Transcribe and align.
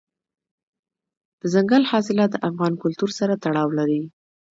دځنګل 1.39 1.83
حاصلات 1.91 2.29
د 2.31 2.37
افغان 2.49 2.73
کلتور 2.83 3.09
سره 3.19 3.33
تړاو 3.43 3.69
لري. 3.79 4.01